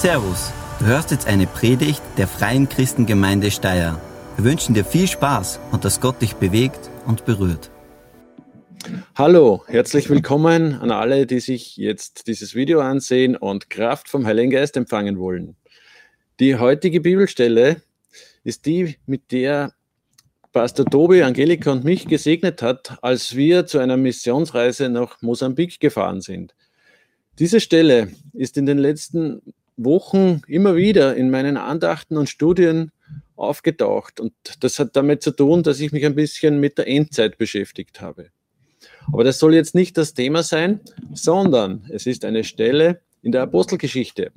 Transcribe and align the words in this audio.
Servus, 0.00 0.50
du 0.78 0.86
hörst 0.86 1.10
jetzt 1.10 1.26
eine 1.26 1.46
Predigt 1.46 2.00
der 2.16 2.26
Freien 2.26 2.70
Christengemeinde 2.70 3.50
Steyr. 3.50 4.00
Wir 4.36 4.44
wünschen 4.46 4.74
dir 4.74 4.82
viel 4.82 5.06
Spaß 5.06 5.60
und 5.72 5.84
dass 5.84 6.00
Gott 6.00 6.22
dich 6.22 6.36
bewegt 6.36 6.88
und 7.06 7.26
berührt. 7.26 7.70
Hallo, 9.14 9.62
herzlich 9.66 10.08
willkommen 10.08 10.72
an 10.72 10.90
alle, 10.90 11.26
die 11.26 11.40
sich 11.40 11.76
jetzt 11.76 12.28
dieses 12.28 12.54
Video 12.54 12.80
ansehen 12.80 13.36
und 13.36 13.68
Kraft 13.68 14.08
vom 14.08 14.24
Heiligen 14.24 14.50
Geist 14.50 14.78
empfangen 14.78 15.18
wollen. 15.18 15.56
Die 16.40 16.56
heutige 16.56 17.02
Bibelstelle 17.02 17.82
ist 18.42 18.64
die, 18.64 18.96
mit 19.04 19.30
der 19.32 19.74
Pastor 20.54 20.86
Tobi, 20.86 21.22
Angelika 21.22 21.72
und 21.72 21.84
mich 21.84 22.08
gesegnet 22.08 22.62
hat, 22.62 22.96
als 23.02 23.36
wir 23.36 23.66
zu 23.66 23.78
einer 23.78 23.98
Missionsreise 23.98 24.88
nach 24.88 25.20
Mosambik 25.20 25.78
gefahren 25.78 26.22
sind. 26.22 26.54
Diese 27.38 27.60
Stelle 27.60 28.08
ist 28.32 28.56
in 28.56 28.64
den 28.64 28.78
letzten 28.78 29.42
Wochen 29.76 30.42
immer 30.46 30.76
wieder 30.76 31.16
in 31.16 31.30
meinen 31.30 31.56
Andachten 31.56 32.16
und 32.16 32.28
Studien 32.28 32.92
aufgetaucht. 33.36 34.20
Und 34.20 34.32
das 34.60 34.78
hat 34.78 34.96
damit 34.96 35.22
zu 35.22 35.30
tun, 35.30 35.62
dass 35.62 35.80
ich 35.80 35.92
mich 35.92 36.04
ein 36.04 36.14
bisschen 36.14 36.60
mit 36.60 36.78
der 36.78 36.86
Endzeit 36.86 37.38
beschäftigt 37.38 38.00
habe. 38.00 38.30
Aber 39.12 39.24
das 39.24 39.38
soll 39.38 39.54
jetzt 39.54 39.74
nicht 39.74 39.96
das 39.96 40.14
Thema 40.14 40.42
sein, 40.42 40.80
sondern 41.12 41.86
es 41.90 42.06
ist 42.06 42.24
eine 42.24 42.44
Stelle 42.44 43.00
in 43.22 43.32
der 43.32 43.42
Apostelgeschichte, 43.42 44.32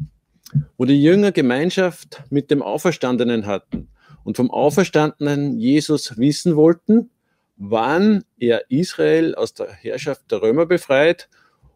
wo 0.78 0.86
die 0.86 1.02
Jünger 1.02 1.32
Gemeinschaft 1.32 2.24
mit 2.30 2.50
dem 2.50 2.62
Auferstandenen 2.62 3.46
hatten 3.46 3.90
und 4.24 4.38
vom 4.38 4.52
auferstandenen 4.52 5.60
Jesus 5.60 6.18
wissen 6.18 6.56
wollten, 6.56 7.10
wann 7.58 8.24
er 8.40 8.70
Israel 8.70 9.36
aus 9.36 9.54
der 9.54 9.72
Herrschaft 9.72 10.32
der 10.32 10.42
Römer 10.42 10.66
befreit 10.66 11.30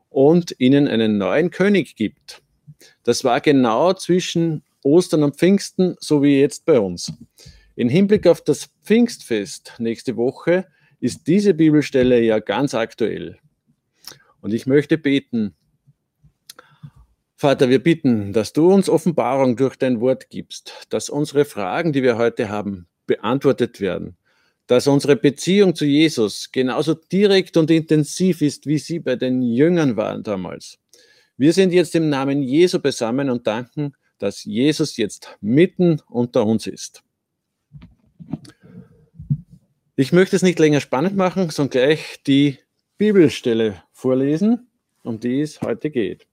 und 0.10 0.56
ihnen 0.58 0.88
einen 0.88 1.18
neuen 1.18 1.52
König 1.52 1.96
gibt. 1.96 2.42
Das 3.04 3.24
war 3.24 3.42
genau 3.42 3.94
zwischen 3.94 4.64
Ostern 4.84 5.24
und 5.24 5.36
Pfingsten, 5.36 5.96
so 6.00 6.24
wie 6.24 6.40
jetzt 6.40 6.66
bei 6.66 6.80
uns. 6.80 7.14
In 7.76 7.90
Hinblick 7.90 8.28
auf 8.28 8.42
das 8.42 8.70
Pfingstfest 8.84 9.74
nächste 9.80 10.16
Woche 10.16 10.66
ist 11.00 11.28
diese 11.28 11.54
Bibelstelle 11.54 12.20
ja 12.22 12.40
ganz 12.40 12.74
aktuell. 12.74 13.38
Und 14.42 14.54
ich 14.54 14.66
möchte 14.66 14.98
beten, 14.98 15.56
Vater, 17.40 17.70
wir 17.70 17.84
bitten, 17.84 18.34
dass 18.34 18.52
du 18.52 18.74
uns 18.74 18.90
Offenbarung 18.90 19.58
durch 19.58 19.76
dein 19.76 20.02
Wort 20.02 20.32
gibst, 20.32 20.88
dass 20.90 21.08
unsere 21.08 21.46
Fragen, 21.46 21.94
die 21.94 22.02
wir 22.02 22.18
heute 22.18 22.50
haben, 22.50 22.88
beantwortet 23.06 23.80
werden, 23.80 24.18
dass 24.66 24.88
unsere 24.88 25.16
Beziehung 25.16 25.76
zu 25.76 25.86
Jesus 25.86 26.52
genauso 26.52 26.96
direkt 26.96 27.56
und 27.56 27.70
intensiv 27.70 28.42
ist, 28.42 28.66
wie 28.66 28.80
sie 28.80 29.00
bei 29.00 29.16
den 29.16 29.44
Jüngern 29.44 29.96
waren 29.98 30.24
damals. 30.24 30.80
Wir 31.40 31.54
sind 31.54 31.72
jetzt 31.72 31.94
im 31.94 32.10
Namen 32.10 32.42
Jesu 32.42 32.80
beisammen 32.80 33.30
und 33.30 33.46
danken, 33.46 33.94
dass 34.18 34.44
Jesus 34.44 34.98
jetzt 34.98 35.38
mitten 35.40 36.02
unter 36.10 36.44
uns 36.48 36.66
ist. 36.66 37.04
Ich 39.96 40.12
möchte 40.12 40.36
es 40.36 40.42
nicht 40.42 40.58
länger 40.58 40.82
spannend 40.82 41.16
machen, 41.16 41.52
sondern 41.52 41.70
gleich 41.70 42.24
die 42.26 42.58
Bibelstelle 42.98 43.84
vorlesen, 43.94 44.68
um 45.04 45.20
die 45.20 45.42
es 45.42 45.62
heute 45.62 45.92
geht. 45.92 46.26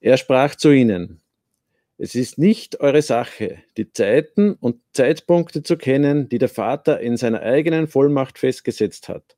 Er 0.00 0.16
sprach 0.16 0.56
zu 0.56 0.70
ihnen, 0.70 1.20
es 1.98 2.16
ist 2.16 2.36
nicht 2.36 2.80
eure 2.80 3.02
Sache, 3.02 3.58
die 3.76 3.92
Zeiten 3.92 4.54
und 4.54 4.80
Zeitpunkte 4.92 5.62
zu 5.62 5.76
kennen, 5.76 6.28
die 6.28 6.38
der 6.38 6.48
Vater 6.48 6.98
in 6.98 7.16
seiner 7.16 7.42
eigenen 7.42 7.86
Vollmacht 7.86 8.40
festgesetzt 8.40 9.08
hat 9.08 9.37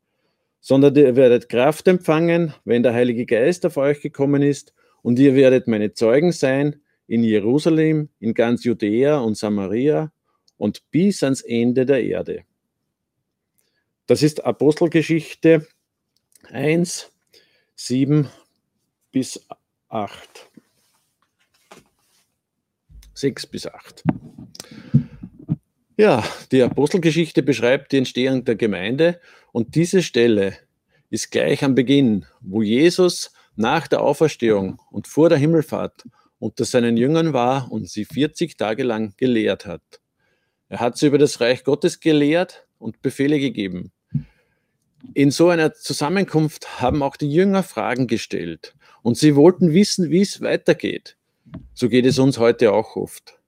sondern 0.61 0.95
ihr 0.95 1.17
werdet 1.17 1.49
Kraft 1.49 1.89
empfangen, 1.89 2.55
wenn 2.65 2.83
der 2.83 2.95
Heilige 2.95 3.27
Geist 3.27 3.65
auf 3.67 3.77
euch 3.77 4.01
gekommen 4.01 4.43
ist, 4.43 4.75
und 5.03 5.19
ihr 5.19 5.35
werdet 5.35 5.67
meine 5.67 5.95
Zeugen 5.95 6.33
sein 6.33 6.81
in 7.07 7.25
Jerusalem, 7.25 8.11
in 8.19 8.35
ganz 8.35 8.65
Judäa 8.65 9.19
und 9.19 9.37
Samaria 9.37 10.13
und 10.59 10.83
bis 10.91 11.23
ans 11.23 11.41
Ende 11.41 11.87
der 11.87 12.05
Erde. 12.05 12.45
Das 14.07 14.23
ist 14.23 14.45
Apostelgeschichte 14.45 15.67
1, 16.51 17.11
7 17.77 18.29
bis 19.11 19.47
8. 19.89 20.51
6 23.15 23.47
bis 23.47 23.67
8. 23.67 24.03
Ja, 26.01 26.25
die 26.51 26.63
Apostelgeschichte 26.63 27.43
beschreibt 27.43 27.93
die 27.93 27.99
Entstehung 27.99 28.47
der 28.47 28.57
Gemeinde 28.57 29.21
und 29.53 29.75
diese 29.75 30.03
Stelle 30.03 30.57
ist 31.11 31.31
gleich 31.31 31.63
am 31.63 31.75
Beginn, 31.75 32.25
wo 32.41 32.63
Jesus 32.63 33.35
nach 33.55 33.87
der 33.87 34.01
Auferstehung 34.01 34.81
und 34.91 35.07
vor 35.07 35.29
der 35.29 35.37
Himmelfahrt 35.37 36.09
unter 36.39 36.65
seinen 36.65 36.97
Jüngern 36.97 37.35
war 37.35 37.71
und 37.71 37.87
sie 37.87 38.07
40 38.07 38.57
Tage 38.57 38.83
lang 38.83 39.13
gelehrt 39.19 39.67
hat. 39.67 39.83
Er 40.71 40.81
hat 40.81 40.97
sie 40.97 41.07
über 41.07 41.19
das 41.19 41.39
Reich 41.43 41.65
Gottes 41.65 42.01
gelehrt 42.01 42.67
und 42.79 43.03
Befehle 43.03 43.39
gegeben. 43.39 43.93
In 45.13 45.31
so 45.31 45.51
einer 45.51 45.75
Zusammenkunft 45.75 46.81
haben 46.81 47.03
auch 47.03 47.17
die 47.17 47.31
Jünger 47.31 47.63
Fragen 47.63 48.07
gestellt 48.07 48.75
und 49.03 49.19
sie 49.19 49.37
wollten 49.37 49.75
wissen, 49.75 50.09
wie 50.09 50.23
es 50.23 50.41
weitergeht. 50.41 51.19
So 51.75 51.91
geht 51.91 52.07
es 52.07 52.19
uns 52.19 52.39
heute 52.39 52.73
auch 52.73 52.97
oft. 52.97 53.40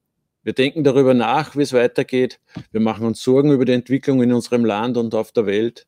Wir 0.44 0.52
denken 0.52 0.82
darüber 0.82 1.14
nach, 1.14 1.56
wie 1.56 1.62
es 1.62 1.72
weitergeht. 1.72 2.40
Wir 2.72 2.80
machen 2.80 3.06
uns 3.06 3.22
Sorgen 3.22 3.52
über 3.52 3.64
die 3.64 3.72
Entwicklung 3.72 4.22
in 4.22 4.32
unserem 4.32 4.64
Land 4.64 4.96
und 4.96 5.14
auf 5.14 5.30
der 5.30 5.46
Welt. 5.46 5.86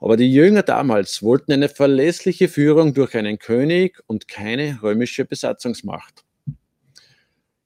Aber 0.00 0.16
die 0.16 0.30
Jünger 0.32 0.62
damals 0.62 1.22
wollten 1.22 1.52
eine 1.52 1.68
verlässliche 1.68 2.48
Führung 2.48 2.94
durch 2.94 3.16
einen 3.16 3.38
König 3.38 3.98
und 4.06 4.28
keine 4.28 4.78
römische 4.82 5.24
Besatzungsmacht. 5.24 6.24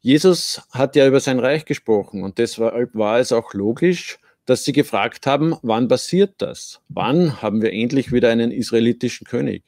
Jesus 0.00 0.62
hat 0.70 0.96
ja 0.96 1.06
über 1.06 1.20
sein 1.20 1.38
Reich 1.38 1.64
gesprochen 1.64 2.22
und 2.22 2.38
deshalb 2.38 2.94
war 2.94 3.18
es 3.18 3.32
auch 3.32 3.52
logisch, 3.52 4.18
dass 4.46 4.64
sie 4.64 4.72
gefragt 4.72 5.26
haben, 5.26 5.54
wann 5.62 5.88
passiert 5.88 6.34
das? 6.38 6.80
Wann 6.88 7.42
haben 7.42 7.62
wir 7.62 7.72
endlich 7.72 8.12
wieder 8.12 8.30
einen 8.30 8.50
israelitischen 8.50 9.26
König? 9.26 9.62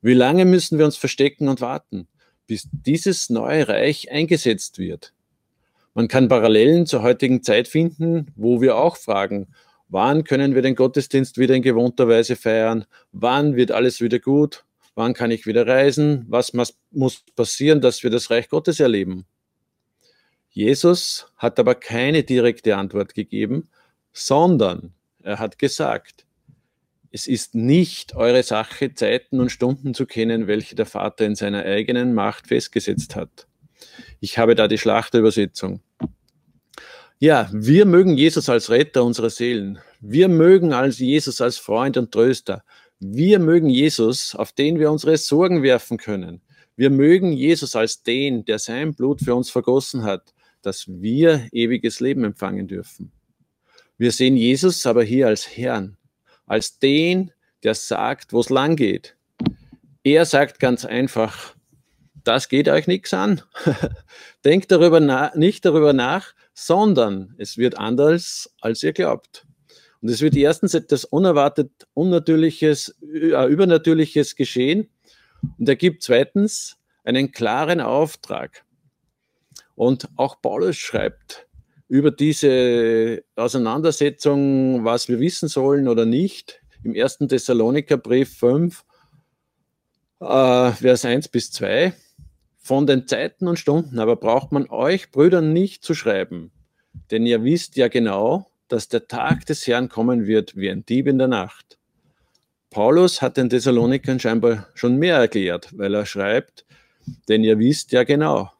Wie 0.00 0.14
lange 0.14 0.44
müssen 0.44 0.78
wir 0.78 0.86
uns 0.86 0.96
verstecken 0.96 1.48
und 1.48 1.60
warten, 1.60 2.08
bis 2.46 2.68
dieses 2.72 3.28
neue 3.28 3.68
Reich 3.68 4.10
eingesetzt 4.10 4.78
wird? 4.78 5.12
Man 5.96 6.08
kann 6.08 6.28
Parallelen 6.28 6.84
zur 6.84 7.00
heutigen 7.00 7.42
Zeit 7.42 7.68
finden, 7.68 8.26
wo 8.36 8.60
wir 8.60 8.76
auch 8.76 8.98
fragen, 8.98 9.46
wann 9.88 10.24
können 10.24 10.54
wir 10.54 10.60
den 10.60 10.74
Gottesdienst 10.74 11.38
wieder 11.38 11.54
in 11.54 11.62
gewohnter 11.62 12.06
Weise 12.06 12.36
feiern? 12.36 12.84
Wann 13.12 13.56
wird 13.56 13.72
alles 13.72 14.02
wieder 14.02 14.18
gut? 14.18 14.66
Wann 14.94 15.14
kann 15.14 15.30
ich 15.30 15.46
wieder 15.46 15.66
reisen? 15.66 16.26
Was 16.28 16.52
muss 16.90 17.24
passieren, 17.34 17.80
dass 17.80 18.02
wir 18.02 18.10
das 18.10 18.30
Reich 18.30 18.50
Gottes 18.50 18.78
erleben? 18.78 19.24
Jesus 20.50 21.32
hat 21.38 21.58
aber 21.58 21.74
keine 21.74 22.24
direkte 22.24 22.76
Antwort 22.76 23.14
gegeben, 23.14 23.70
sondern 24.12 24.92
er 25.22 25.38
hat 25.38 25.58
gesagt, 25.58 26.26
es 27.10 27.26
ist 27.26 27.54
nicht 27.54 28.14
eure 28.14 28.42
Sache, 28.42 28.92
Zeiten 28.92 29.40
und 29.40 29.48
Stunden 29.48 29.94
zu 29.94 30.04
kennen, 30.04 30.46
welche 30.46 30.74
der 30.74 30.84
Vater 30.84 31.24
in 31.24 31.36
seiner 31.36 31.64
eigenen 31.64 32.12
Macht 32.12 32.48
festgesetzt 32.48 33.16
hat. 33.16 33.45
Ich 34.20 34.38
habe 34.38 34.54
da 34.54 34.68
die 34.68 34.78
Schlachterübersetzung. 34.78 35.80
Ja, 37.18 37.48
wir 37.52 37.86
mögen 37.86 38.16
Jesus 38.16 38.48
als 38.48 38.68
Retter 38.68 39.02
unserer 39.02 39.30
Seelen. 39.30 39.78
Wir 40.00 40.28
mögen 40.28 40.74
als 40.74 40.98
Jesus 40.98 41.40
als 41.40 41.56
Freund 41.56 41.96
und 41.96 42.12
Tröster. 42.12 42.62
Wir 43.00 43.38
mögen 43.38 43.70
Jesus, 43.70 44.34
auf 44.34 44.52
den 44.52 44.78
wir 44.78 44.90
unsere 44.90 45.16
Sorgen 45.16 45.62
werfen 45.62 45.96
können. 45.96 46.42
Wir 46.76 46.90
mögen 46.90 47.32
Jesus 47.32 47.74
als 47.74 48.02
den, 48.02 48.44
der 48.44 48.58
sein 48.58 48.94
Blut 48.94 49.22
für 49.22 49.34
uns 49.34 49.48
vergossen 49.48 50.02
hat, 50.02 50.34
dass 50.60 50.86
wir 50.88 51.48
ewiges 51.52 52.00
Leben 52.00 52.24
empfangen 52.24 52.68
dürfen. 52.68 53.12
Wir 53.96 54.12
sehen 54.12 54.36
Jesus 54.36 54.84
aber 54.84 55.02
hier 55.02 55.26
als 55.26 55.56
Herrn, 55.56 55.96
als 56.46 56.78
den, 56.78 57.32
der 57.62 57.74
sagt, 57.74 58.34
wo 58.34 58.40
es 58.40 58.50
lang 58.50 58.76
geht. 58.76 59.16
Er 60.04 60.26
sagt 60.26 60.60
ganz 60.60 60.84
einfach, 60.84 61.55
das 62.26 62.48
geht 62.48 62.68
euch 62.68 62.86
nichts 62.86 63.14
an. 63.14 63.42
Denkt 64.44 64.72
darüber 64.72 65.00
nicht 65.34 65.64
darüber 65.64 65.92
nach, 65.92 66.34
sondern 66.54 67.34
es 67.38 67.56
wird 67.56 67.78
anders, 67.78 68.54
als 68.60 68.82
ihr 68.82 68.92
glaubt. 68.92 69.46
Und 70.00 70.08
es 70.08 70.20
wird 70.20 70.36
erstens 70.36 70.74
etwas 70.74 71.04
unerwartet, 71.04 71.70
unnatürliches, 71.94 72.96
äh, 73.02 73.46
übernatürliches 73.46 74.36
geschehen. 74.36 74.88
Und 75.58 75.68
er 75.68 75.76
gibt 75.76 76.02
zweitens 76.02 76.76
einen 77.04 77.32
klaren 77.32 77.80
Auftrag. 77.80 78.64
Und 79.74 80.08
auch 80.16 80.40
Paulus 80.40 80.76
schreibt 80.76 81.46
über 81.88 82.10
diese 82.10 83.22
Auseinandersetzung, 83.36 84.84
was 84.84 85.08
wir 85.08 85.20
wissen 85.20 85.48
sollen 85.48 85.86
oder 85.86 86.04
nicht, 86.04 86.60
im 86.82 86.94
ersten 86.94 87.28
Thessalonikerbrief 87.28 88.38
5, 88.38 88.84
äh, 90.20 90.72
Vers 90.72 91.04
1 91.04 91.28
bis 91.28 91.52
2. 91.52 91.94
Von 92.66 92.88
den 92.88 93.06
Zeiten 93.06 93.46
und 93.46 93.60
Stunden 93.60 94.00
aber 94.00 94.16
braucht 94.16 94.50
man 94.50 94.68
euch, 94.68 95.12
Brüdern, 95.12 95.52
nicht 95.52 95.84
zu 95.84 95.94
schreiben, 95.94 96.50
denn 97.12 97.24
ihr 97.24 97.44
wisst 97.44 97.76
ja 97.76 97.86
genau, 97.86 98.50
dass 98.66 98.88
der 98.88 99.06
Tag 99.06 99.46
des 99.46 99.68
Herrn 99.68 99.88
kommen 99.88 100.26
wird 100.26 100.56
wie 100.56 100.68
ein 100.68 100.84
Dieb 100.84 101.06
in 101.06 101.18
der 101.18 101.28
Nacht. 101.28 101.78
Paulus 102.70 103.22
hat 103.22 103.36
den 103.36 103.50
Thessalonikern 103.50 104.18
scheinbar 104.18 104.66
schon 104.74 104.96
mehr 104.96 105.14
erklärt, 105.16 105.78
weil 105.78 105.94
er 105.94 106.06
schreibt, 106.06 106.66
Denn 107.28 107.44
ihr 107.44 107.60
wisst 107.60 107.92
ja 107.92 108.02
genau. 108.02 108.50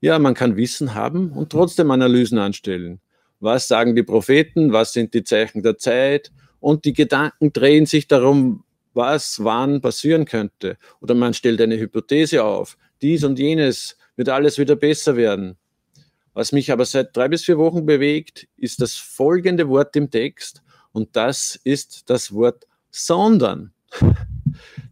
Ja, 0.00 0.18
man 0.18 0.34
kann 0.34 0.56
Wissen 0.56 0.96
haben 0.96 1.30
und 1.30 1.50
trotzdem 1.52 1.92
Analysen 1.92 2.38
anstellen. 2.38 3.00
Was 3.38 3.68
sagen 3.68 3.94
die 3.94 4.02
Propheten? 4.02 4.72
Was 4.72 4.92
sind 4.92 5.14
die 5.14 5.22
Zeichen 5.22 5.62
der 5.62 5.78
Zeit? 5.78 6.32
Und 6.58 6.84
die 6.84 6.92
Gedanken 6.92 7.52
drehen 7.52 7.86
sich 7.86 8.08
darum, 8.08 8.64
was 8.94 9.44
wann 9.44 9.80
passieren 9.80 10.24
könnte. 10.24 10.76
Oder 11.00 11.14
man 11.14 11.34
stellt 11.34 11.60
eine 11.60 11.78
Hypothese 11.78 12.42
auf. 12.42 12.76
Dies 13.02 13.24
und 13.24 13.38
jenes 13.38 13.96
wird 14.16 14.28
alles 14.28 14.58
wieder 14.58 14.76
besser 14.76 15.16
werden. 15.16 15.56
Was 16.34 16.52
mich 16.52 16.70
aber 16.70 16.84
seit 16.84 17.16
drei 17.16 17.28
bis 17.28 17.44
vier 17.44 17.58
Wochen 17.58 17.86
bewegt, 17.86 18.48
ist 18.56 18.80
das 18.80 18.94
folgende 18.94 19.68
Wort 19.68 19.96
im 19.96 20.10
Text. 20.10 20.62
Und 20.92 21.16
das 21.16 21.58
ist 21.64 22.10
das 22.10 22.32
Wort 22.32 22.66
sondern. 22.90 23.72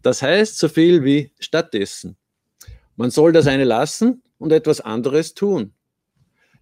Das 0.02 0.22
heißt 0.22 0.58
so 0.58 0.68
viel 0.68 1.04
wie 1.04 1.32
stattdessen. 1.38 2.16
Man 2.96 3.10
soll 3.10 3.32
das 3.32 3.46
eine 3.46 3.64
lassen 3.64 4.22
und 4.38 4.52
etwas 4.52 4.80
anderes 4.80 5.34
tun. 5.34 5.72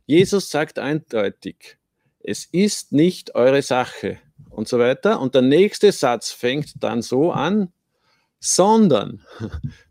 Jesus 0.06 0.50
sagt 0.50 0.78
eindeutig, 0.78 1.76
es 2.20 2.46
ist 2.46 2.92
nicht 2.92 3.34
eure 3.34 3.62
Sache 3.62 4.18
und 4.50 4.68
so 4.68 4.78
weiter. 4.78 5.20
Und 5.20 5.34
der 5.34 5.42
nächste 5.42 5.92
Satz 5.92 6.30
fängt 6.30 6.82
dann 6.82 7.02
so 7.02 7.32
an, 7.32 7.72
sondern, 8.44 9.22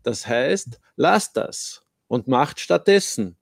das 0.04 0.28
heißt, 0.28 0.80
lasst 0.94 1.36
das 1.36 1.82
und 2.06 2.28
macht 2.28 2.60
stattdessen. 2.60 3.36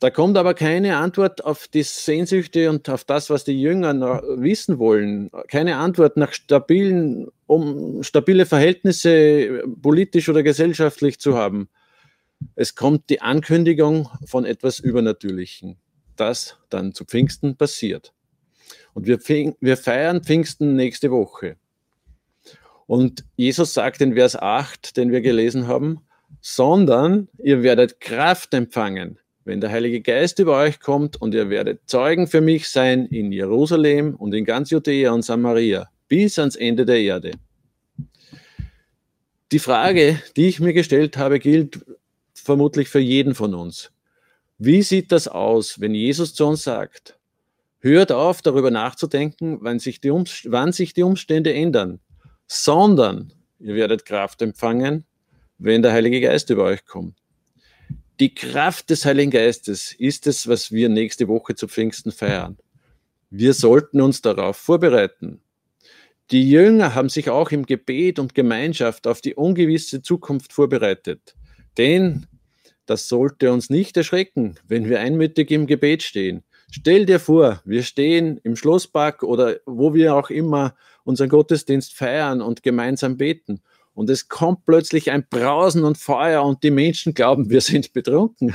Da 0.00 0.10
kommt 0.10 0.36
aber 0.36 0.54
keine 0.54 0.96
Antwort 0.96 1.44
auf 1.44 1.68
die 1.68 1.82
Sehnsüchte 1.82 2.70
und 2.70 2.88
auf 2.88 3.04
das, 3.04 3.30
was 3.30 3.44
die 3.44 3.60
Jünger 3.60 4.22
wissen 4.36 4.78
wollen. 4.78 5.30
Keine 5.48 5.76
Antwort 5.76 6.16
nach 6.16 6.32
stabilen, 6.32 7.28
um 7.46 8.02
stabile 8.02 8.46
Verhältnisse 8.46 9.62
politisch 9.80 10.28
oder 10.28 10.42
gesellschaftlich 10.42 11.20
zu 11.20 11.36
haben. 11.36 11.68
Es 12.54 12.74
kommt 12.74 13.10
die 13.10 13.20
Ankündigung 13.20 14.08
von 14.24 14.44
etwas 14.44 14.80
Übernatürlichen, 14.80 15.78
das 16.16 16.56
dann 16.68 16.94
zu 16.94 17.04
Pfingsten 17.04 17.56
passiert. 17.56 18.12
Und 18.94 19.06
wir, 19.06 19.18
wir 19.60 19.76
feiern 19.76 20.22
Pfingsten 20.22 20.74
nächste 20.74 21.10
Woche. 21.10 21.56
Und 22.88 23.22
Jesus 23.36 23.74
sagt 23.74 24.00
in 24.00 24.14
Vers 24.14 24.34
8, 24.34 24.96
den 24.96 25.12
wir 25.12 25.20
gelesen 25.20 25.66
haben, 25.68 26.00
sondern 26.40 27.28
ihr 27.36 27.62
werdet 27.62 28.00
Kraft 28.00 28.54
empfangen, 28.54 29.18
wenn 29.44 29.60
der 29.60 29.70
Heilige 29.70 30.00
Geist 30.00 30.38
über 30.38 30.56
euch 30.56 30.80
kommt 30.80 31.20
und 31.20 31.34
ihr 31.34 31.50
werdet 31.50 31.82
Zeugen 31.84 32.26
für 32.26 32.40
mich 32.40 32.70
sein 32.70 33.04
in 33.04 33.30
Jerusalem 33.30 34.14
und 34.14 34.32
in 34.32 34.46
ganz 34.46 34.70
Judäa 34.70 35.12
und 35.12 35.22
Samaria 35.22 35.90
bis 36.08 36.38
ans 36.38 36.56
Ende 36.56 36.86
der 36.86 36.98
Erde. 36.98 37.32
Die 39.52 39.58
Frage, 39.58 40.22
die 40.36 40.48
ich 40.48 40.58
mir 40.58 40.72
gestellt 40.72 41.18
habe, 41.18 41.40
gilt 41.40 41.84
vermutlich 42.32 42.88
für 42.88 43.00
jeden 43.00 43.34
von 43.34 43.54
uns. 43.54 43.92
Wie 44.56 44.80
sieht 44.80 45.12
das 45.12 45.28
aus, 45.28 45.78
wenn 45.78 45.94
Jesus 45.94 46.32
zu 46.32 46.46
uns 46.46 46.62
sagt, 46.62 47.18
hört 47.80 48.12
auf, 48.12 48.40
darüber 48.40 48.70
nachzudenken, 48.70 49.58
wann 49.60 49.78
sich 49.78 50.00
die, 50.00 50.10
Umstände 51.02 51.52
ändern, 51.52 52.00
sondern 52.48 53.32
ihr 53.60 53.74
werdet 53.74 54.04
Kraft 54.04 54.42
empfangen, 54.42 55.04
wenn 55.58 55.82
der 55.82 55.92
Heilige 55.92 56.20
Geist 56.20 56.50
über 56.50 56.64
euch 56.64 56.84
kommt. 56.84 57.16
Die 58.18 58.34
Kraft 58.34 58.90
des 58.90 59.04
Heiligen 59.04 59.30
Geistes 59.30 59.92
ist 59.92 60.26
es, 60.26 60.48
was 60.48 60.72
wir 60.72 60.88
nächste 60.88 61.28
Woche 61.28 61.54
zu 61.54 61.68
Pfingsten 61.68 62.10
feiern. 62.10 62.58
Wir 63.30 63.54
sollten 63.54 64.00
uns 64.00 64.22
darauf 64.22 64.56
vorbereiten. 64.56 65.40
Die 66.30 66.50
Jünger 66.50 66.94
haben 66.94 67.08
sich 67.08 67.30
auch 67.30 67.52
im 67.52 67.64
Gebet 67.64 68.18
und 68.18 68.34
Gemeinschaft 68.34 69.06
auf 69.06 69.20
die 69.20 69.34
ungewisse 69.34 70.02
Zukunft 70.02 70.52
vorbereitet. 70.52 71.36
Denn 71.76 72.26
das 72.86 73.08
sollte 73.08 73.52
uns 73.52 73.70
nicht 73.70 73.96
erschrecken, 73.96 74.56
wenn 74.66 74.88
wir 74.88 75.00
einmütig 75.00 75.50
im 75.50 75.66
Gebet 75.66 76.02
stehen. 76.02 76.42
Stell 76.70 77.06
dir 77.06 77.20
vor, 77.20 77.62
wir 77.64 77.82
stehen 77.82 78.40
im 78.42 78.56
Schlosspark 78.56 79.22
oder 79.22 79.56
wo 79.64 79.94
wir 79.94 80.14
auch 80.14 80.30
immer 80.30 80.74
unseren 81.08 81.30
Gottesdienst 81.30 81.94
feiern 81.94 82.42
und 82.42 82.62
gemeinsam 82.62 83.16
beten 83.16 83.62
und 83.94 84.10
es 84.10 84.28
kommt 84.28 84.66
plötzlich 84.66 85.10
ein 85.10 85.26
Brausen 85.28 85.84
und 85.84 85.96
Feuer 85.96 86.44
und 86.44 86.62
die 86.62 86.70
Menschen 86.70 87.14
glauben, 87.14 87.48
wir 87.48 87.62
sind 87.62 87.94
betrunken. 87.94 88.54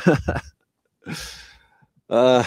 äh, 2.08 2.44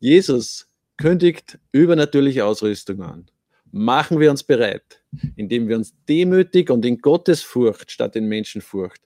Jesus 0.00 0.66
kündigt 0.96 1.58
übernatürliche 1.70 2.44
Ausrüstung 2.44 3.00
an. 3.00 3.30
Machen 3.70 4.18
wir 4.18 4.30
uns 4.30 4.42
bereit, 4.42 5.02
indem 5.36 5.68
wir 5.68 5.76
uns 5.76 5.94
demütig 6.08 6.68
und 6.68 6.84
in 6.84 6.98
Gottesfurcht 6.98 7.92
statt 7.92 8.16
in 8.16 8.26
Menschenfurcht 8.26 9.00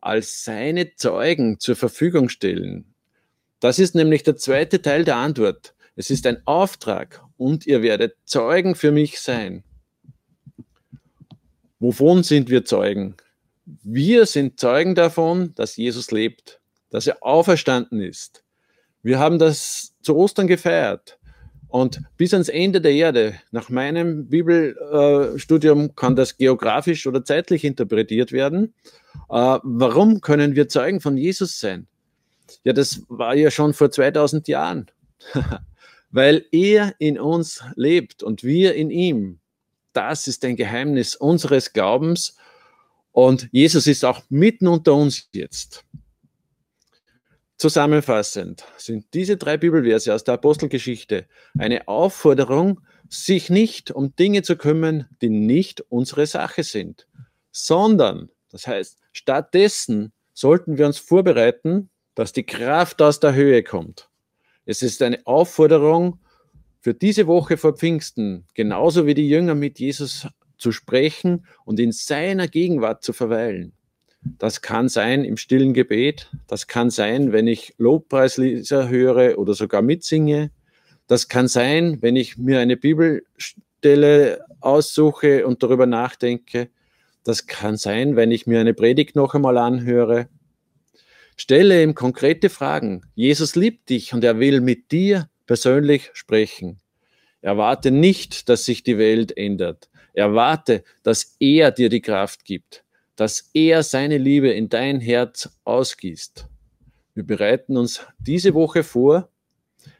als 0.00 0.44
seine 0.44 0.94
Zeugen 0.96 1.60
zur 1.60 1.76
Verfügung 1.76 2.28
stellen. 2.28 2.92
Das 3.60 3.78
ist 3.78 3.94
nämlich 3.94 4.24
der 4.24 4.36
zweite 4.36 4.82
Teil 4.82 5.04
der 5.04 5.16
Antwort. 5.16 5.74
Es 5.94 6.10
ist 6.10 6.26
ein 6.26 6.44
Auftrag 6.44 7.22
und 7.36 7.66
ihr 7.66 7.82
werdet 7.82 8.16
Zeugen 8.24 8.74
für 8.74 8.90
mich 8.90 9.20
sein. 9.20 9.62
Wovon 11.86 12.24
sind 12.24 12.50
wir 12.50 12.64
Zeugen? 12.64 13.14
Wir 13.84 14.26
sind 14.26 14.58
Zeugen 14.58 14.96
davon, 14.96 15.54
dass 15.54 15.76
Jesus 15.76 16.10
lebt, 16.10 16.60
dass 16.90 17.06
er 17.06 17.18
auferstanden 17.20 18.00
ist. 18.00 18.42
Wir 19.04 19.20
haben 19.20 19.38
das 19.38 19.94
zu 20.02 20.16
Ostern 20.16 20.48
gefeiert. 20.48 21.16
Und 21.68 22.02
bis 22.16 22.32
ans 22.32 22.48
Ende 22.48 22.80
der 22.80 22.90
Erde, 22.90 23.34
nach 23.52 23.68
meinem 23.68 24.26
Bibelstudium, 24.26 25.94
kann 25.94 26.16
das 26.16 26.36
geografisch 26.36 27.06
oder 27.06 27.24
zeitlich 27.24 27.62
interpretiert 27.62 28.32
werden. 28.32 28.74
Äh, 29.30 29.58
warum 29.62 30.20
können 30.20 30.56
wir 30.56 30.68
Zeugen 30.68 31.00
von 31.00 31.16
Jesus 31.16 31.60
sein? 31.60 31.86
Ja, 32.64 32.72
das 32.72 33.02
war 33.08 33.36
ja 33.36 33.52
schon 33.52 33.74
vor 33.74 33.92
2000 33.92 34.48
Jahren, 34.48 34.86
weil 36.10 36.46
er 36.50 36.96
in 36.98 37.16
uns 37.16 37.62
lebt 37.76 38.24
und 38.24 38.42
wir 38.42 38.74
in 38.74 38.90
ihm 38.90 39.38
das 39.96 40.28
ist 40.28 40.44
ein 40.44 40.56
Geheimnis 40.56 41.16
unseres 41.16 41.72
Glaubens. 41.72 42.36
Und 43.12 43.48
Jesus 43.50 43.86
ist 43.86 44.04
auch 44.04 44.22
mitten 44.28 44.68
unter 44.68 44.94
uns 44.94 45.28
jetzt. 45.32 45.84
Zusammenfassend 47.56 48.64
sind 48.76 49.06
diese 49.14 49.38
drei 49.38 49.56
Bibelverse 49.56 50.14
aus 50.14 50.24
der 50.24 50.34
Apostelgeschichte 50.34 51.26
eine 51.58 51.88
Aufforderung, 51.88 52.82
sich 53.08 53.48
nicht 53.48 53.90
um 53.90 54.14
Dinge 54.14 54.42
zu 54.42 54.56
kümmern, 54.56 55.08
die 55.22 55.30
nicht 55.30 55.80
unsere 55.88 56.26
Sache 56.26 56.64
sind, 56.64 57.06
sondern, 57.52 58.28
das 58.50 58.66
heißt, 58.66 58.98
stattdessen 59.12 60.12
sollten 60.34 60.76
wir 60.76 60.86
uns 60.86 60.98
vorbereiten, 60.98 61.88
dass 62.14 62.34
die 62.34 62.44
Kraft 62.44 63.00
aus 63.00 63.20
der 63.20 63.32
Höhe 63.34 63.62
kommt. 63.62 64.10
Es 64.66 64.82
ist 64.82 65.00
eine 65.00 65.26
Aufforderung, 65.26 66.18
für 66.86 66.94
diese 66.94 67.26
Woche 67.26 67.56
vor 67.56 67.76
Pfingsten, 67.76 68.44
genauso 68.54 69.06
wie 69.06 69.14
die 69.14 69.28
Jünger 69.28 69.56
mit 69.56 69.80
Jesus 69.80 70.28
zu 70.56 70.70
sprechen 70.70 71.44
und 71.64 71.80
in 71.80 71.90
seiner 71.90 72.46
Gegenwart 72.46 73.02
zu 73.02 73.12
verweilen. 73.12 73.72
Das 74.38 74.62
kann 74.62 74.88
sein 74.88 75.24
im 75.24 75.36
stillen 75.36 75.74
Gebet, 75.74 76.30
das 76.46 76.68
kann 76.68 76.90
sein, 76.90 77.32
wenn 77.32 77.48
ich 77.48 77.74
Lobpreislieder 77.78 78.88
höre 78.88 79.36
oder 79.36 79.54
sogar 79.54 79.82
mitsinge. 79.82 80.52
Das 81.08 81.26
kann 81.26 81.48
sein, 81.48 82.02
wenn 82.02 82.14
ich 82.14 82.38
mir 82.38 82.60
eine 82.60 82.76
Bibelstelle 82.76 84.44
aussuche 84.60 85.44
und 85.44 85.64
darüber 85.64 85.86
nachdenke. 85.86 86.68
Das 87.24 87.48
kann 87.48 87.76
sein, 87.76 88.14
wenn 88.14 88.30
ich 88.30 88.46
mir 88.46 88.60
eine 88.60 88.74
Predigt 88.74 89.16
noch 89.16 89.34
einmal 89.34 89.58
anhöre. 89.58 90.28
Stelle 91.36 91.82
ihm 91.82 91.96
konkrete 91.96 92.48
Fragen. 92.48 93.02
Jesus 93.16 93.56
liebt 93.56 93.90
dich 93.90 94.14
und 94.14 94.22
er 94.22 94.38
will 94.38 94.60
mit 94.60 94.92
dir 94.92 95.28
persönlich 95.46 96.10
sprechen. 96.12 96.78
Erwarte 97.40 97.90
nicht, 97.90 98.48
dass 98.48 98.64
sich 98.64 98.82
die 98.82 98.98
Welt 98.98 99.36
ändert. 99.36 99.88
Erwarte, 100.14 100.82
dass 101.02 101.36
er 101.38 101.70
dir 101.70 101.88
die 101.88 102.00
Kraft 102.00 102.44
gibt, 102.44 102.84
dass 103.14 103.50
er 103.54 103.82
seine 103.82 104.18
Liebe 104.18 104.50
in 104.50 104.68
dein 104.68 105.00
Herz 105.00 105.50
ausgießt. 105.64 106.46
Wir 107.14 107.24
bereiten 107.24 107.76
uns 107.76 108.00
diese 108.18 108.54
Woche 108.54 108.82
vor, 108.82 109.28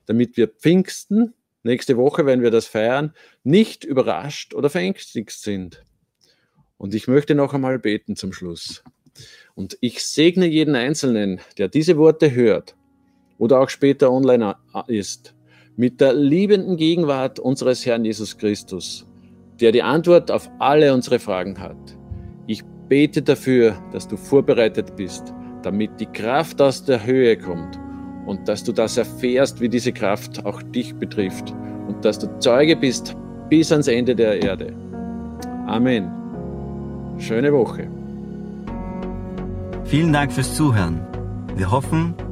damit 0.07 0.37
wir 0.37 0.49
Pfingsten, 0.49 1.35
nächste 1.63 1.97
Woche, 1.97 2.27
wenn 2.27 2.43
wir 2.43 2.51
das 2.51 2.67
feiern, 2.67 3.15
nicht 3.45 3.85
überrascht 3.85 4.55
oder 4.55 4.71
verängstigt 4.71 5.33
sind. 5.33 5.83
Und 6.79 6.95
ich 6.95 7.09
möchte 7.09 7.35
noch 7.35 7.55
einmal 7.55 7.79
beten 7.79 8.17
zum 8.17 8.33
Schluss. 8.33 8.83
Und 9.55 9.79
ich 9.81 10.05
segne 10.05 10.47
jeden 10.47 10.75
Einzelnen, 10.75 11.41
der 11.59 11.69
diese 11.69 11.97
Worte 11.97 12.33
hört 12.33 12.77
oder 13.39 13.61
auch 13.61 13.69
später 13.69 14.11
online 14.11 14.57
ist, 14.89 15.35
mit 15.77 16.01
der 16.01 16.15
liebenden 16.15 16.77
Gegenwart 16.77 17.39
unseres 17.39 17.85
Herrn 17.85 18.05
Jesus 18.05 18.37
Christus, 18.39 19.07
der 19.61 19.73
die 19.73 19.83
Antwort 19.83 20.31
auf 20.31 20.49
alle 20.59 20.93
unsere 20.93 21.19
Fragen 21.19 21.59
hat. 21.59 21.77
Ich 22.47 22.63
bete 22.89 23.23
dafür, 23.23 23.77
dass 23.93 24.09
du 24.09 24.17
vorbereitet 24.17 24.97
bist, 24.97 25.35
damit 25.63 26.01
die 26.01 26.07
Kraft 26.07 26.61
aus 26.63 26.85
der 26.85 27.05
Höhe 27.05 27.37
kommt 27.37 27.79
und 28.27 28.49
dass 28.49 28.65
du 28.65 28.73
das 28.73 28.97
erfährst, 28.97 29.61
wie 29.61 29.69
diese 29.69 29.93
Kraft 29.93 30.45
auch 30.45 30.63
dich 30.63 30.95
betrifft 30.95 31.55
und 31.89 32.05
dass 32.05 32.19
du 32.19 32.39
Zeuge 32.39 32.77
bist 32.77 33.17
bis 33.49 33.71
ans 33.71 33.89
Ende 33.89 34.15
der 34.15 34.43
Erde. 34.43 34.73
Amen. 35.67 36.11
Schöne 37.19 37.53
Woche. 37.53 37.89
Vielen 39.85 40.13
Dank 40.13 40.33
fürs 40.33 40.55
Zuhören. 40.55 41.01
Wir 41.55 41.71
hoffen, 41.71 42.15